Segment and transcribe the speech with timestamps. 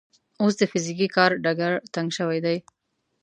[0.41, 2.57] اوس د فزیکي کار ډګر تنګ شوی دی.